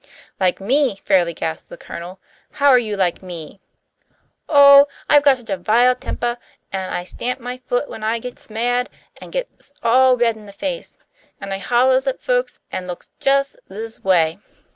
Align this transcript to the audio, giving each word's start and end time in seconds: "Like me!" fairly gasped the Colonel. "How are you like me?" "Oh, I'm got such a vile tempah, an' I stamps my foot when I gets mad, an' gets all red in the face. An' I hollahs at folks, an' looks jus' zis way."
"Like 0.39 0.59
me!" 0.59 0.95
fairly 1.05 1.31
gasped 1.31 1.69
the 1.69 1.77
Colonel. 1.77 2.19
"How 2.53 2.69
are 2.69 2.79
you 2.79 2.97
like 2.97 3.21
me?" 3.21 3.59
"Oh, 4.49 4.87
I'm 5.07 5.21
got 5.21 5.37
such 5.37 5.51
a 5.51 5.57
vile 5.57 5.93
tempah, 5.93 6.37
an' 6.73 6.91
I 6.91 7.03
stamps 7.03 7.39
my 7.39 7.57
foot 7.67 7.87
when 7.87 8.03
I 8.03 8.17
gets 8.17 8.49
mad, 8.49 8.89
an' 9.21 9.29
gets 9.29 9.71
all 9.83 10.17
red 10.17 10.35
in 10.35 10.47
the 10.47 10.53
face. 10.53 10.97
An' 11.39 11.51
I 11.51 11.59
hollahs 11.59 12.07
at 12.07 12.23
folks, 12.23 12.57
an' 12.71 12.87
looks 12.87 13.11
jus' 13.19 13.55
zis 13.71 14.03
way." 14.03 14.39